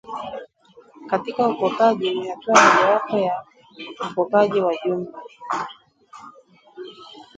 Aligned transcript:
katika 1.07 1.47
ukopaji 1.47 2.13
ni 2.15 2.27
hatua 2.29 2.55
mojawapo 2.63 3.17
ya 3.17 3.43
ukopaji 4.11 4.61
kwa 4.61 4.75
jumla 4.85 5.23